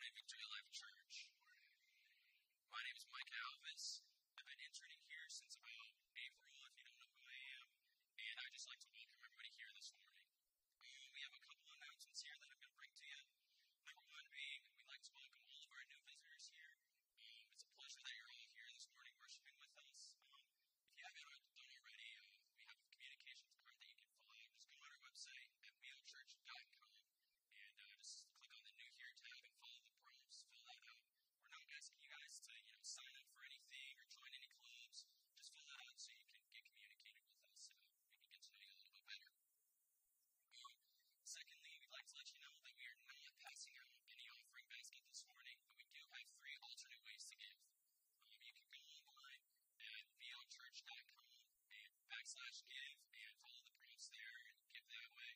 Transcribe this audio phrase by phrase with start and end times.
[0.00, 0.99] morning, Victory Life Church.
[52.68, 55.32] give and follow the prompts there and give that away.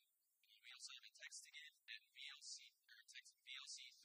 [0.60, 1.72] We also have a text to give
[2.12, 4.03] VLC, or text VLC.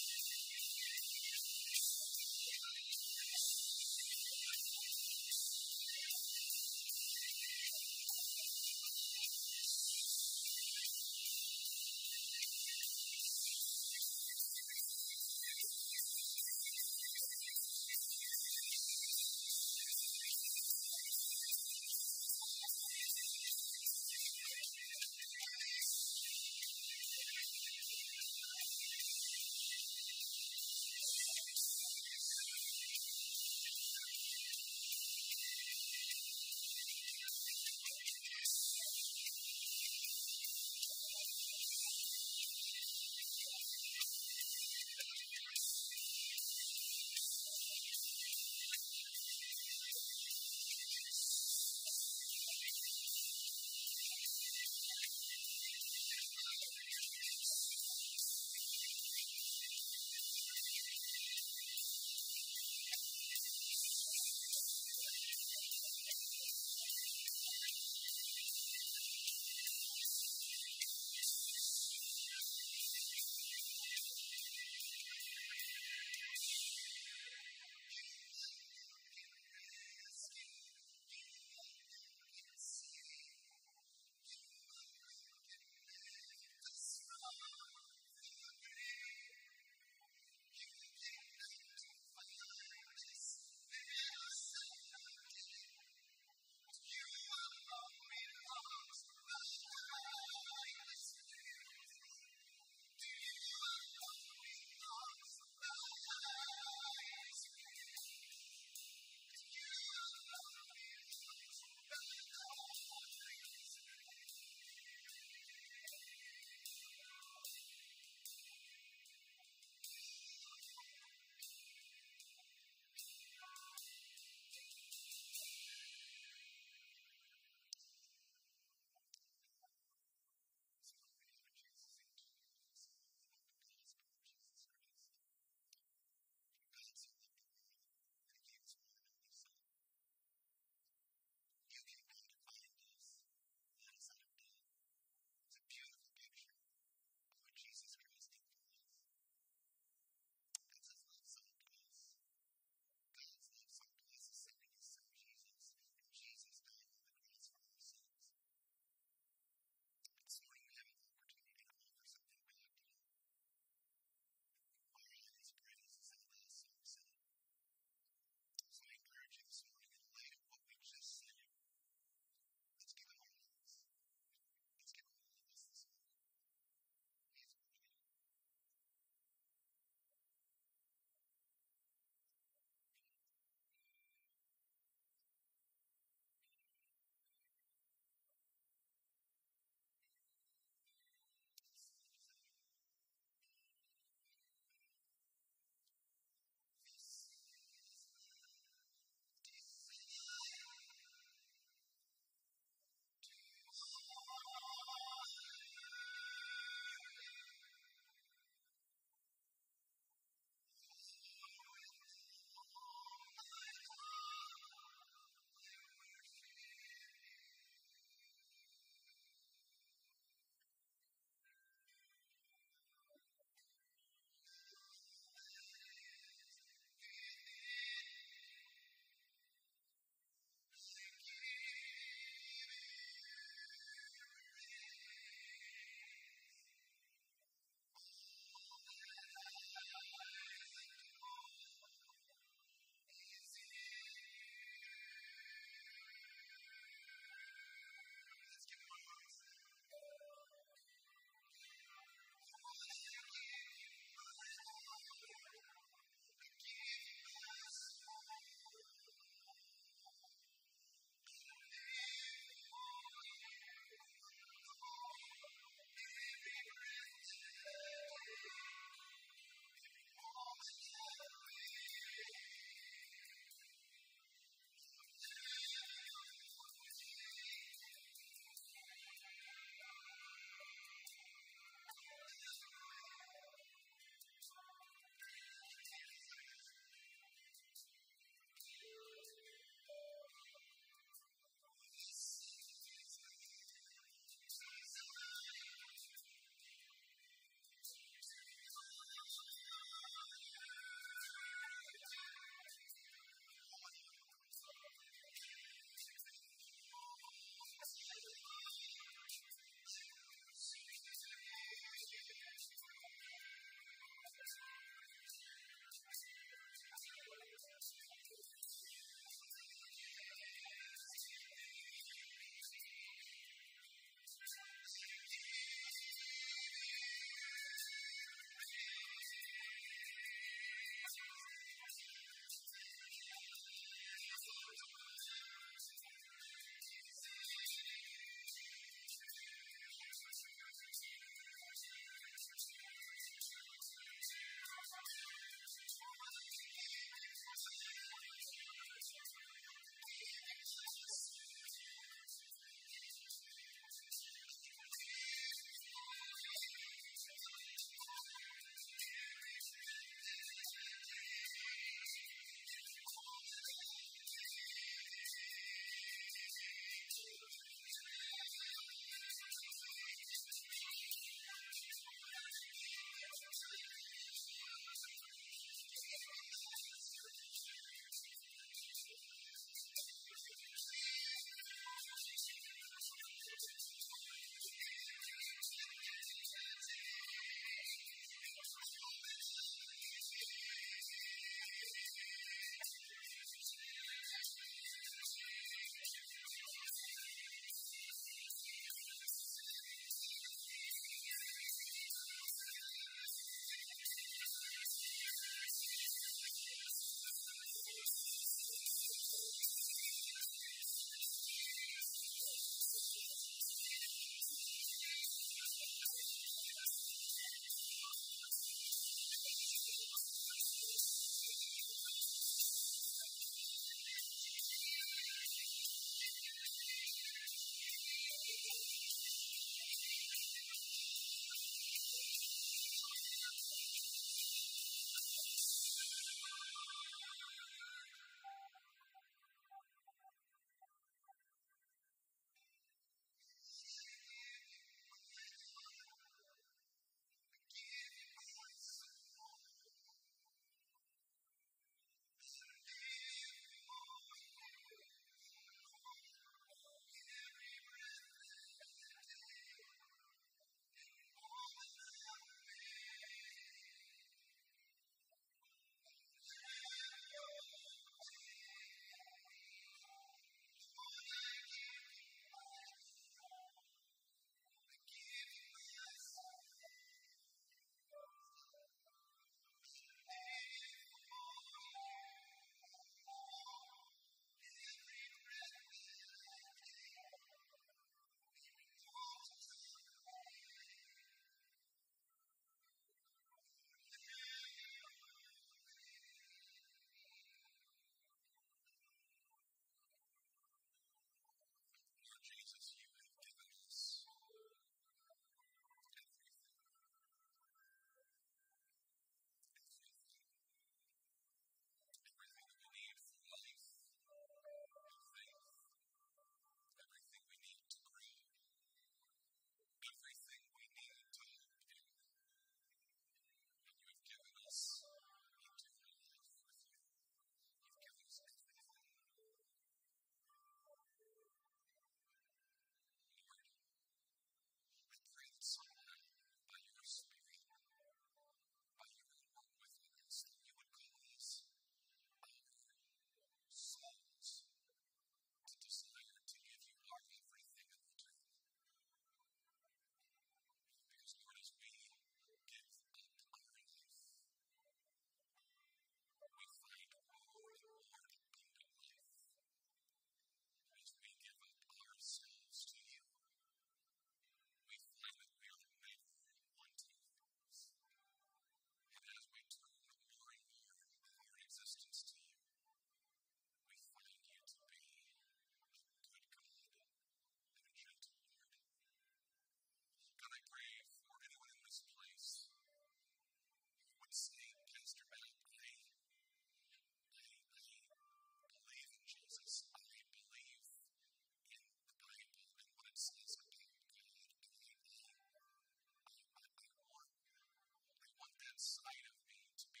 [598.80, 600.00] Sight of me to be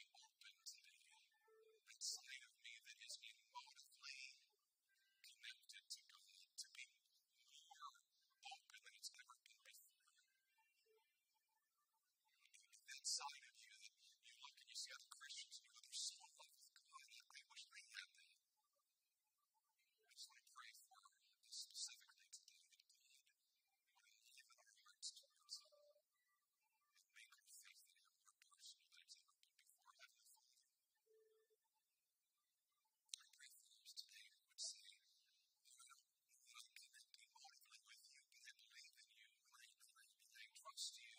[40.80, 41.09] Steve.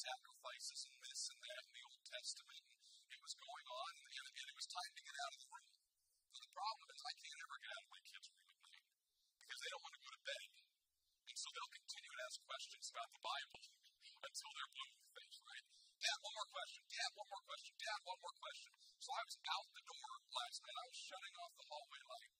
[0.00, 2.64] sacrifices and this and that in the Old Testament,
[3.04, 5.50] and it was going on, and, and, it was time to get out of the
[5.52, 5.72] room.
[6.32, 8.86] But the problem is, I can't ever get out of my kids' room at night
[9.44, 10.48] because they don't want to go to bed.
[11.28, 13.60] And so they'll continue to ask questions about the Bible
[14.24, 15.64] until they're blue in the face, right?
[16.00, 16.82] Dad, one more question.
[16.88, 17.72] Dad, one more question.
[17.76, 18.70] Dad, one more question.
[19.04, 20.76] So I was out the door last night.
[20.80, 22.32] I was shutting off the hallway light.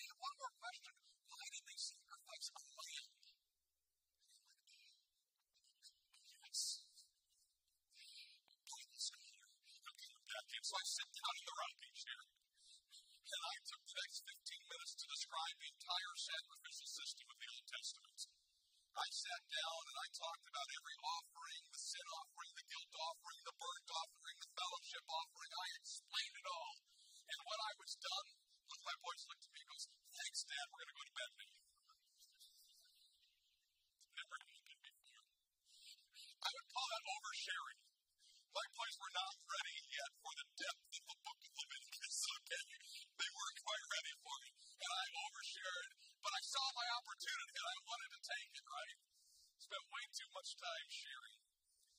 [0.00, 0.94] Dad, one more question.
[1.28, 3.17] Why did they sacrifice a lamb?
[10.68, 15.00] So I sit down in the rocking chair, and I took the next 15 minutes
[15.00, 18.20] to describe the entire sacrificial system of the Old Testament.
[18.92, 23.40] I sat down and I talked about every offering, the sin offering, the guilt offering,
[23.48, 25.52] the burnt offering, the fellowship offering.
[25.56, 26.76] I explained it all.
[27.16, 28.28] And when I was done,
[28.68, 29.88] one of my boys looked at me and goes,
[30.20, 31.52] Thanks, Dad, we're going to go to bed now.
[34.20, 35.24] Never happened before.
[36.44, 37.87] I would call that oversharing.
[38.54, 42.64] My boys were not ready yet for the depth of the book of Leviticus, okay?
[43.18, 44.52] They weren't quite ready for it.
[44.78, 45.90] And I overshared,
[46.22, 48.96] but I saw my opportunity and I wanted to take it, right?
[49.58, 51.38] Spent way too much time sharing.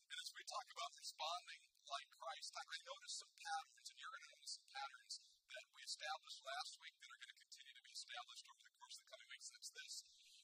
[0.09, 4.25] And as we talk about responding like Christ, I noticed some patterns, and you're going
[4.25, 5.13] to notice some patterns
[5.53, 8.73] that we established last week that are going to continue to be established over the
[8.81, 9.49] course of the coming weeks.
[9.53, 9.93] That's this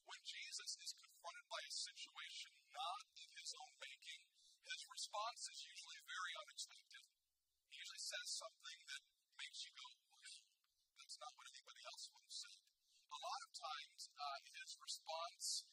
[0.06, 4.22] when Jesus is confronted by a situation not of his own making,
[4.70, 7.04] his response is usually very unexpected.
[7.68, 9.04] He usually says something that
[9.36, 10.40] makes you go, "Oh,
[10.96, 12.60] that's not what anybody else would have said.
[13.12, 15.68] A lot of times, uh, his response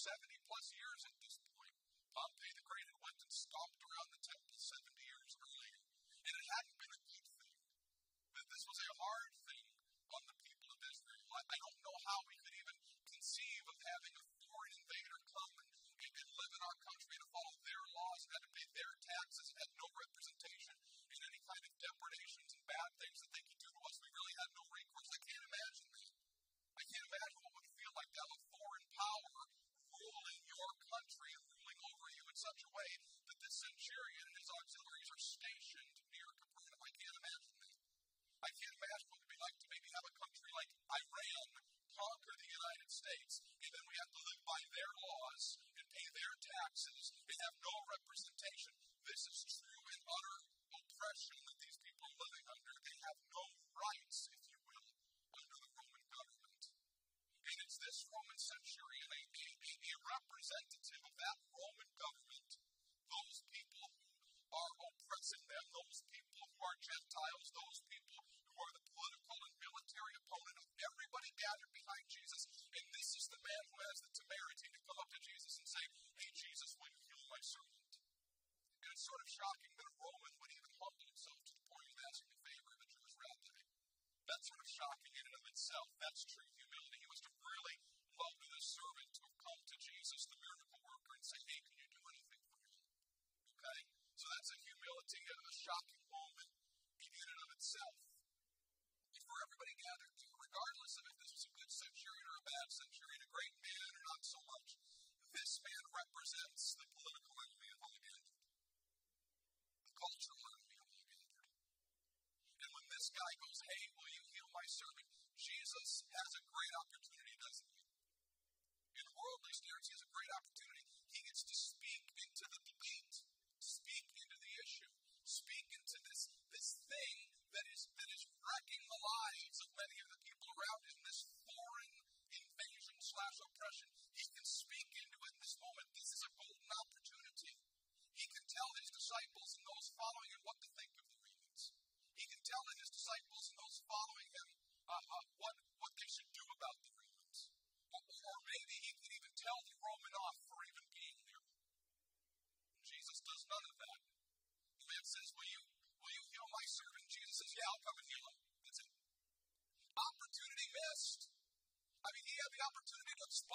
[0.00, 0.16] 70
[0.48, 1.76] plus years at this point.
[2.16, 4.99] Pompey the Great had went and stomped around the temple 70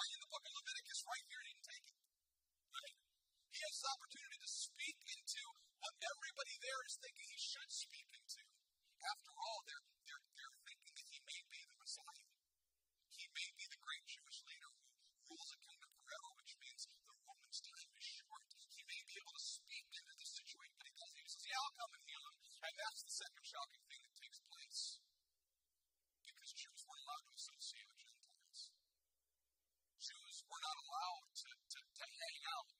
[0.06, 1.98] explain the book of Leviticus right here, and he didn't take it.
[2.70, 2.96] Right?
[3.50, 5.42] He has the opportunity to speak into
[5.82, 8.42] what everybody there is thinking he should speak into.
[9.02, 12.30] After all, they're, they're, they're thinking that he may be the Messiah.
[13.18, 14.94] He may be the great Jewish leader who
[15.26, 18.46] rules a kingdom forever, which means the Romans' time is short.
[18.78, 21.18] He may be able to speak into the situation, but he doesn't.
[21.18, 22.36] He says, Yeah, I'll come and heal him.
[22.62, 24.82] And that's the second shocking thing that takes place.
[26.30, 28.70] Because Jews weren't allowed to associate with Gentiles.
[30.06, 32.70] Jews were not allowed to, to, to hang out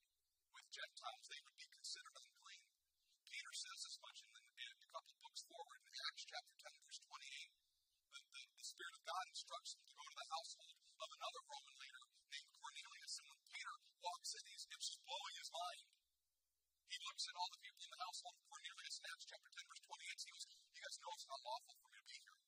[0.55, 1.27] with Gentiles.
[1.27, 2.63] They would be considered unclean.
[3.27, 6.55] Peter says as much in, the, in a couple of books forward in Acts chapter
[6.71, 8.15] 10, verse 28.
[8.15, 11.43] The, the, the Spirit of God instructs him to go to the household of another
[11.51, 13.13] Roman leader named Cornelius.
[13.19, 13.75] And when Peter
[14.07, 15.83] walks in, he's, it's just blowing his mind.
[16.87, 19.67] He looks at all the people in the household of Cornelius in Acts chapter 10,
[19.67, 20.15] verse 28.
[20.15, 22.39] He goes, You guys know it's not lawful for me to be here.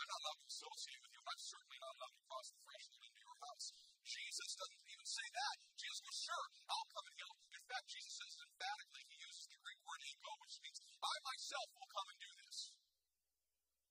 [0.00, 1.20] I'm not allowed to associate with you.
[1.20, 3.66] I'm certainly not allowed to cross the threshold into your house.
[4.00, 5.56] Jesus doesn't even say that.
[5.76, 7.34] Jesus goes, Sure, I'll come and heal.
[7.52, 11.68] In fact, Jesus says emphatically, he uses the Greek word ego, which means I myself
[11.76, 12.72] will come and do this.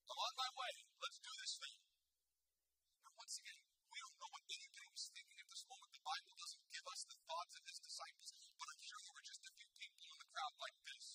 [0.10, 0.74] I'm on my way.
[0.98, 1.78] Let's do this thing.
[3.06, 3.62] But once again,
[3.94, 5.94] we don't know what anybody was thinking at this moment.
[5.94, 9.30] The Bible doesn't give us the thoughts of his disciples, but I'm sure there were
[9.30, 11.06] just a few people in the crowd like this.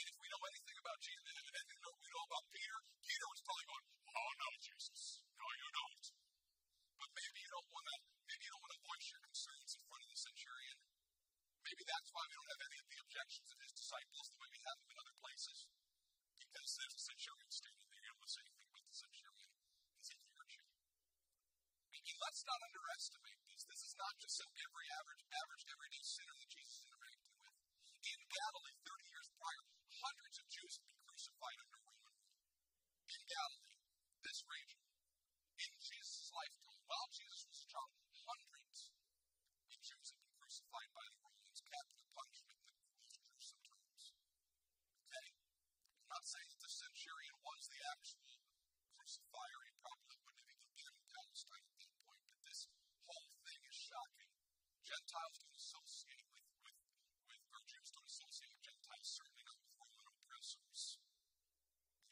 [0.00, 3.40] And if we know anything about Jesus, and anything we know about Peter, Peter was
[3.44, 3.86] probably going,
[4.16, 6.04] "Oh no, Jesus, no, you don't."
[6.96, 7.96] But maybe you don't want to.
[8.24, 10.78] Maybe you don't want to voice your concerns in front of the centurion.
[11.68, 14.46] Maybe that's why we don't have any of the objections of his disciples the way
[14.54, 15.66] we have them in other places.
[16.38, 19.50] Because there's a centurion standing there, want to say anything about the centurion
[20.06, 20.62] can hurt you.
[21.90, 23.66] And let's not underestimate this.
[23.66, 27.50] This is not just some every average, average everyday sinner that Jesus interacted with.
[28.06, 29.64] In Galilee, 30 years prior,
[30.06, 32.38] hundreds of Jews had been crucified under Roman rule.
[33.10, 33.78] In Galilee,
[34.22, 34.86] this region,
[35.66, 37.90] in Jesus' lifetime, while Jesus was a child,
[38.22, 38.94] hundreds
[39.74, 44.04] of Jews had been crucified by the Romans, capital punishment in the most gruesome terms.
[45.10, 45.28] Okay?
[45.30, 48.34] I'm not saying that the centurion was the actual
[48.94, 49.60] crucifier.
[49.66, 52.60] He probably wouldn't have even been in Palestine at that point, but this
[53.06, 54.30] whole thing is shocking.
[55.10, 56.78] Gentiles associate with, with,
[57.26, 61.02] with or Jews don't associate with Gentiles, certainly not with Roman oppressors.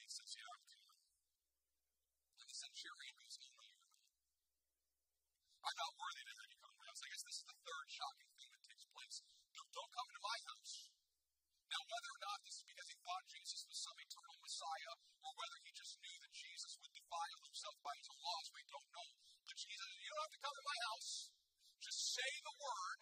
[0.03, 0.99] He says, Yeah, I'm coming.
[2.43, 4.03] And the centurion goes, No, no, you're not.
[5.63, 6.99] I'm not worthy to have you come to my house.
[6.99, 9.17] I guess this is the third shocking thing that takes place.
[9.55, 10.75] Don't, don't come into my house.
[11.71, 15.31] Now, whether or not this is because he thought Jesus was some eternal Messiah, or
[15.39, 18.91] whether he just knew that Jesus would defile himself by his own laws, we don't
[18.91, 19.09] know.
[19.47, 21.28] But Jesus, you don't have to come to my house.
[22.19, 23.01] Say the word,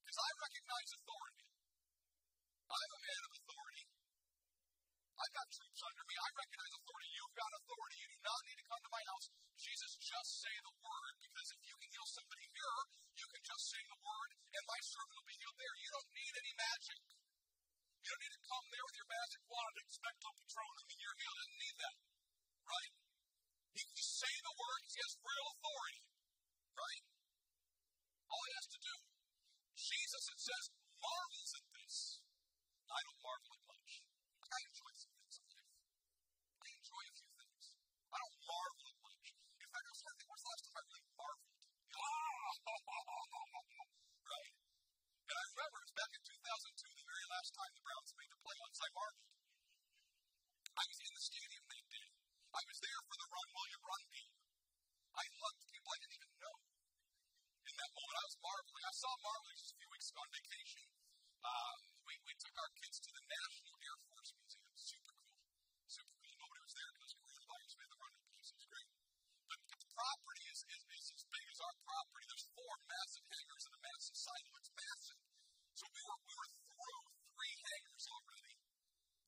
[0.00, 1.44] because I recognize authority.
[2.64, 3.84] I'm a man of authority.
[5.20, 6.16] I've got troops under me.
[6.16, 7.08] I recognize authority.
[7.12, 7.96] You've got authority.
[8.00, 9.26] You do not need to come to my house.
[9.60, 12.78] Jesus, just say the word, because if you can heal somebody here,
[13.20, 15.76] you can just say the word, and my servant will be healed there.
[15.76, 17.00] You don't need any magic.
[18.00, 21.00] You don't need to come there with your magic wand and expect a patron and
[21.04, 21.36] you're healed.
[21.36, 21.96] You don't need that.
[22.64, 22.92] Right?
[23.76, 26.00] He can just say the word he has real authority.
[26.72, 27.04] Right?
[28.28, 28.94] All he has to do.
[29.72, 30.64] Jesus, it says,
[31.00, 32.20] marvels at this.
[32.88, 34.04] I don't marvel at much.
[34.48, 35.72] I enjoy some things in life.
[36.60, 37.64] I enjoy a few things.
[38.12, 39.24] I don't marvel at much.
[39.32, 41.56] In fact, I was trying to think, when's the last time I really marveled?
[44.28, 44.52] right?
[45.28, 48.30] And I remember it was back in 2002, the very last time the Browns made
[48.32, 49.28] the playoffs, I marveled.
[50.78, 52.08] I was in the stadium that day.
[52.54, 54.34] I was there for the Run William Run game.
[55.16, 55.67] I hugged
[57.88, 58.16] that moment.
[58.20, 58.84] I was marveling.
[58.84, 60.84] I saw Marvel just a few weeks ago on vacation.
[61.40, 64.72] Um, we, we took our kids to the National Air Force Museum.
[64.76, 65.40] Super cool.
[65.88, 66.36] Super cool.
[66.36, 67.72] Nobody was there because we were in bikes.
[67.72, 68.48] We had the running boots.
[68.52, 68.90] It was great.
[69.48, 72.24] But the property is, is, is as big as our property.
[72.28, 74.50] There's four massive hangars and a massive silo.
[74.60, 75.20] It's massive.
[75.72, 78.54] So we were, we were through three hangars already.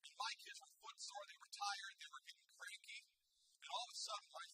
[0.04, 1.24] And my kids were foot sore.
[1.32, 1.94] They were tired.
[1.96, 3.00] They were getting cranky.
[3.64, 4.46] And all of a sudden, my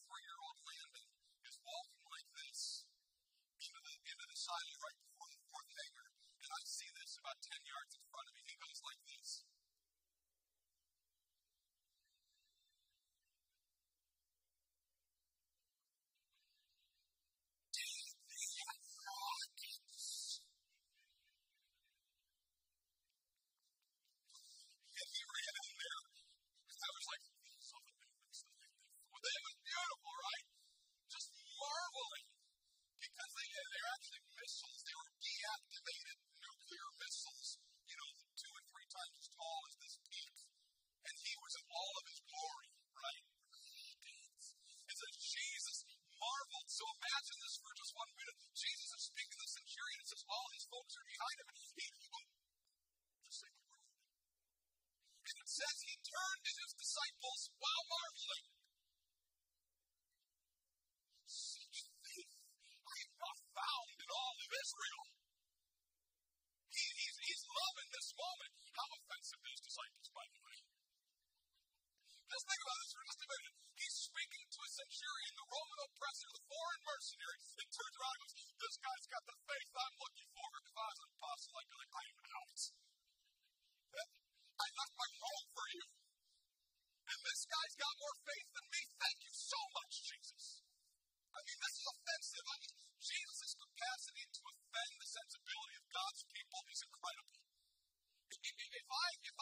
[4.46, 6.06] sidewalk right before the fourth hanger,
[6.38, 7.95] and I see this about 10 yards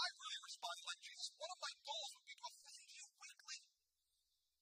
[0.04, 3.58] I really responded like Jesus, one of my goals would be to offend you quickly.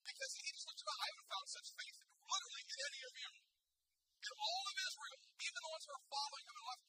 [0.06, 1.02] Because he just looked about.
[1.02, 3.30] I haven't found such faith literally in any of you.
[4.22, 6.81] In all of Israel, even the ones who are following him and left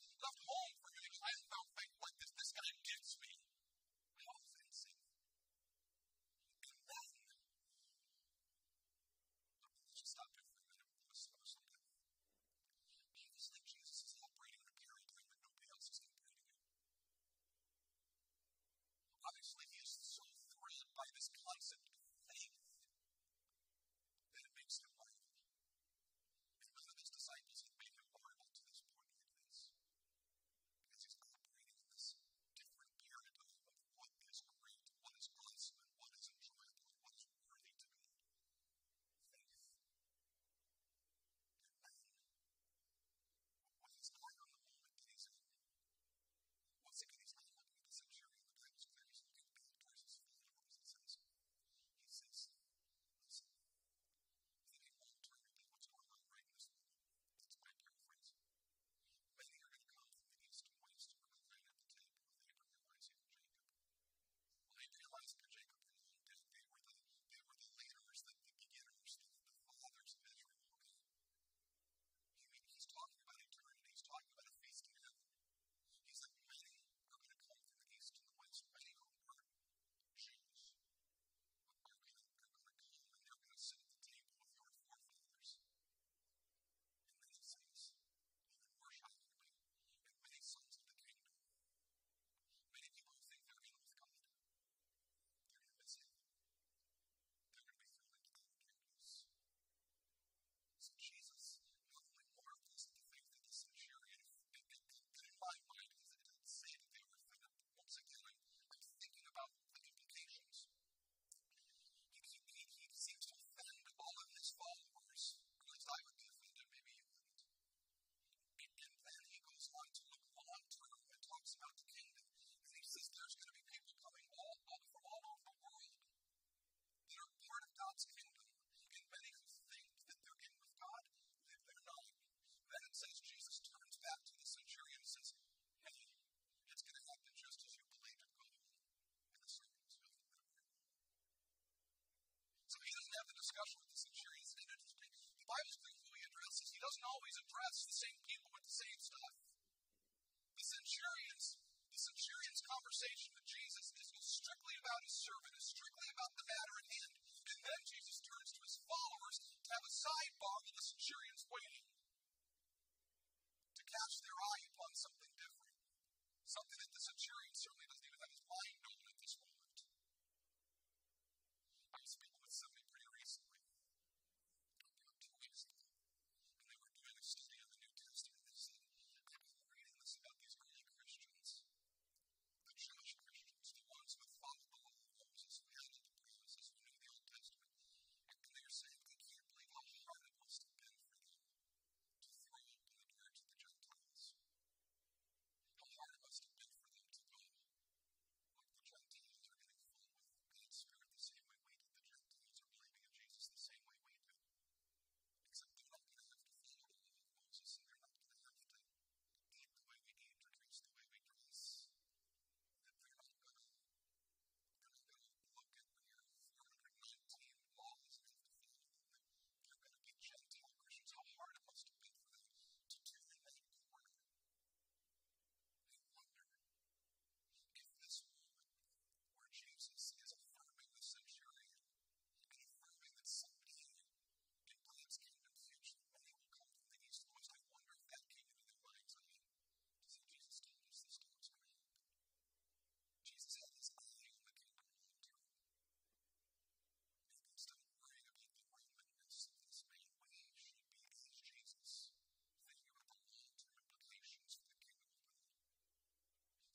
[65.24, 65.63] God's projection.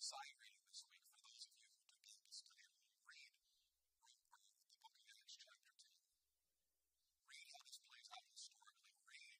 [0.08, 3.28] side reading this week for those of you who took time to study and read
[3.92, 4.16] the book
[4.80, 7.28] of Acts, chapter 10.
[7.28, 8.96] Read how this plays out historically.
[9.04, 9.36] Read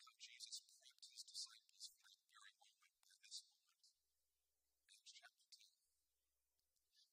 [0.00, 3.84] how Jesus prepped his disciples for that very moment at this moment.
[4.96, 5.60] Acts chapter 10.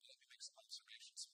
[0.07, 1.27] Let me make some observations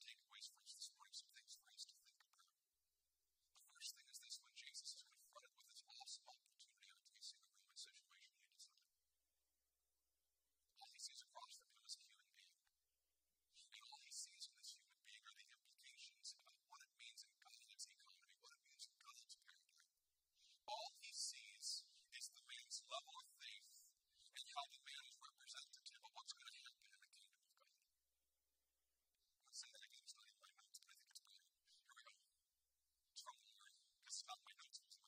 [34.20, 34.99] spelled my notes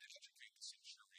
[0.00, 1.11] find it such a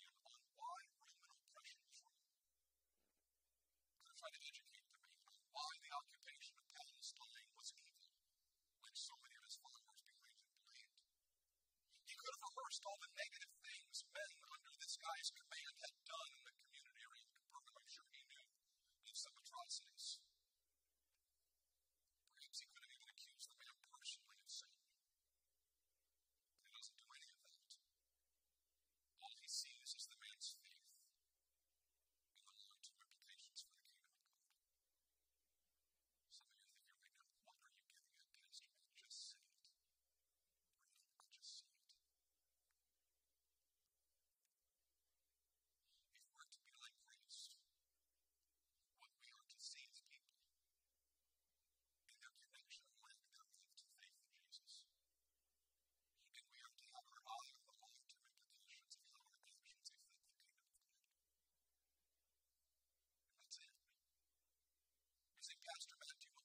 [65.65, 66.42] Pastor Matthew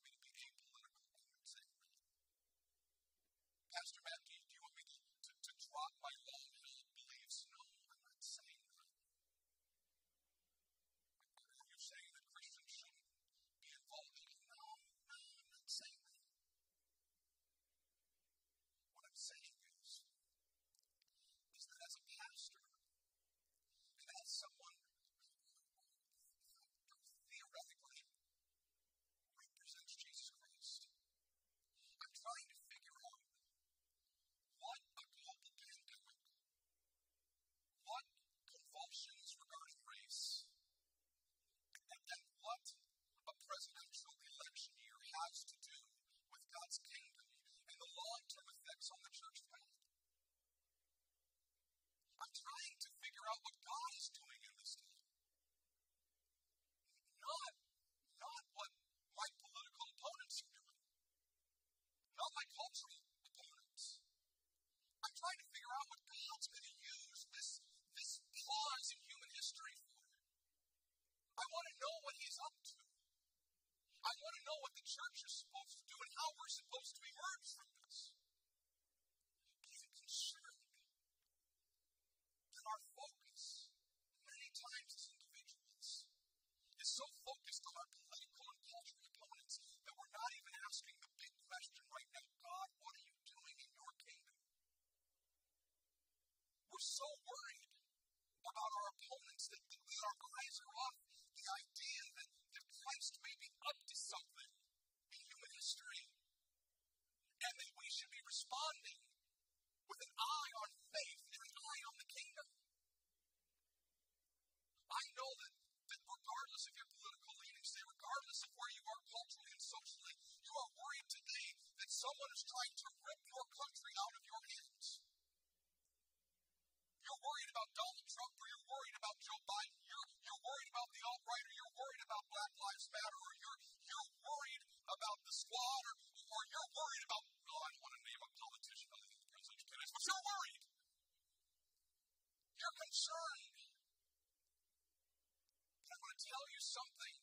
[146.19, 147.18] tell you something.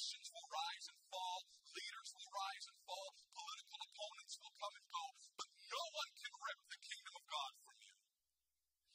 [0.00, 1.40] nations will rise and fall,
[1.76, 5.04] leaders will rise and fall, political opponents will come and go,
[5.36, 7.96] but no one can rip the kingdom of God from you.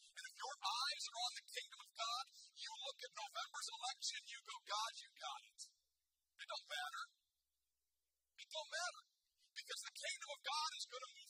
[0.01, 2.25] And if your eyes are on the kingdom of God,
[2.57, 5.61] you look at November's election, you go, God, you got it.
[6.41, 7.05] It don't matter.
[8.41, 9.03] It don't matter.
[9.53, 11.24] Because the kingdom of God is going to move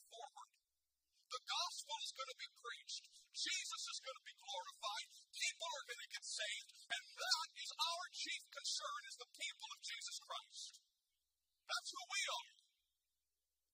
[1.86, 5.08] gospel is going to be preached, Jesus is going to be glorified,
[5.38, 9.70] people are going to get saved, and that is our chief concern is the people
[9.70, 10.72] of Jesus Christ.
[11.70, 12.50] That's who we are.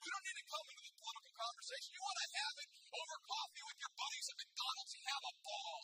[0.01, 1.89] We don't need to come into the political conversation.
[1.95, 5.35] You want to have it over coffee with your buddies at McDonald's, and have a
[5.45, 5.81] ball.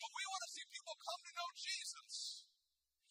[0.00, 2.14] But we want to see people come to know Jesus.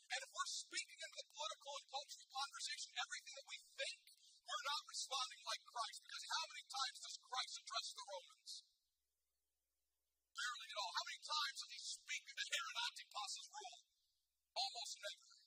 [0.09, 3.99] And if we're speaking into the political and cultural conversation, everything that we think
[4.49, 8.51] we're not responding like Christ because how many times does Christ address the Romans?
[10.33, 10.91] Barely at all.
[10.97, 13.81] How many times does he speak of the Herodiotic apostles' rule?
[14.57, 15.38] Almost never.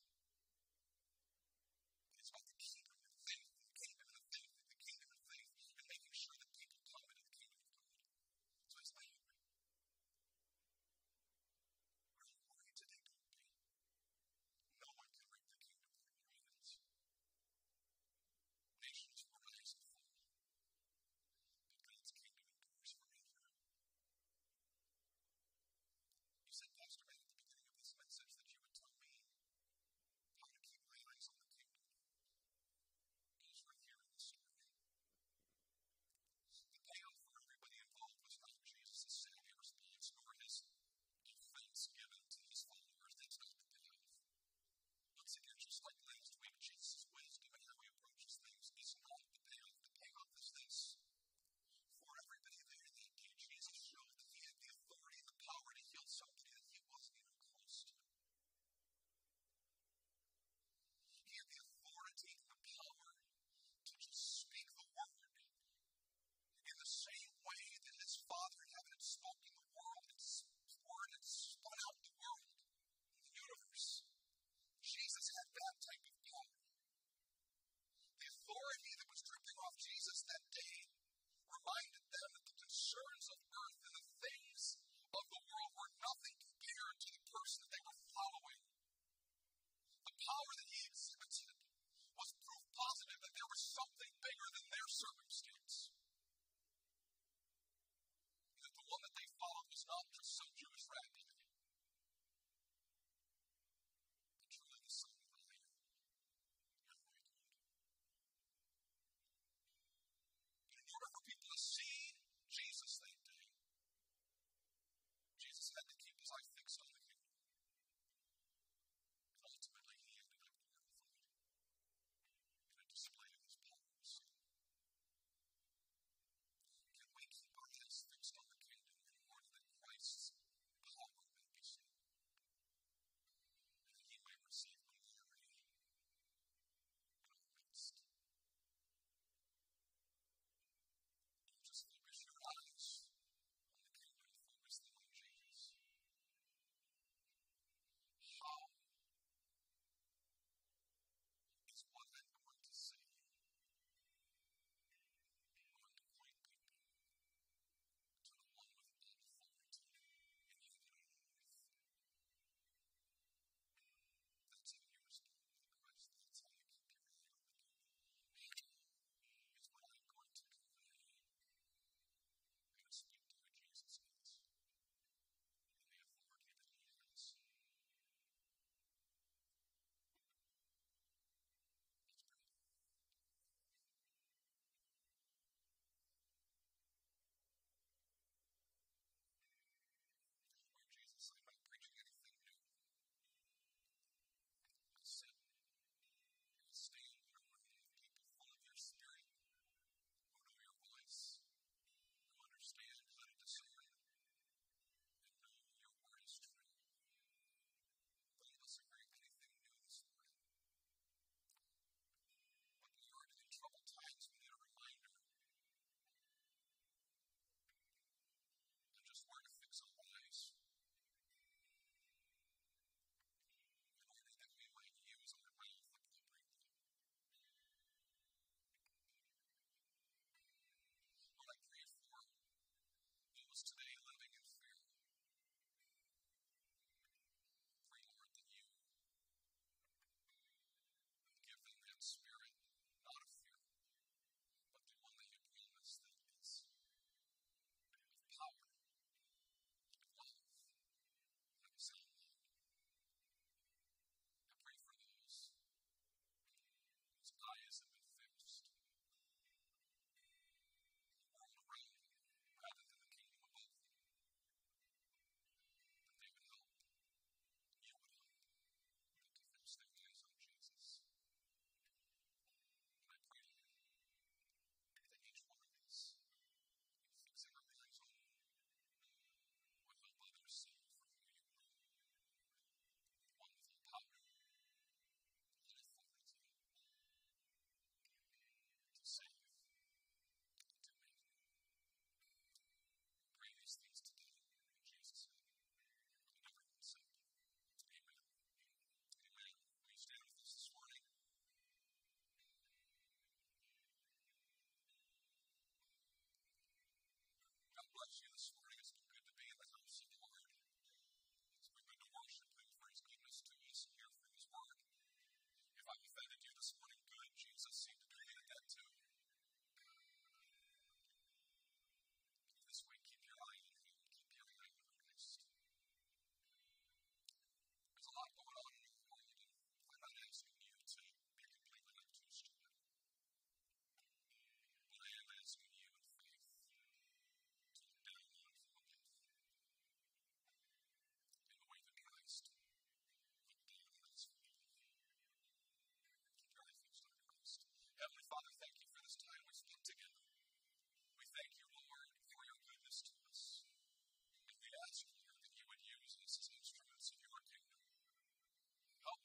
[233.52, 233.91] was today.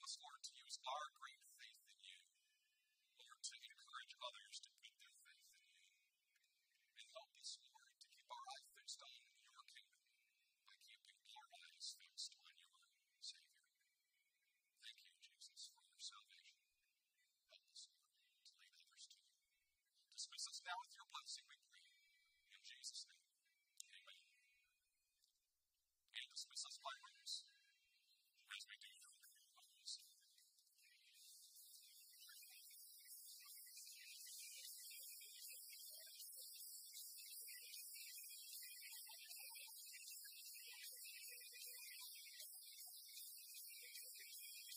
[0.08, 1.57] was to use our green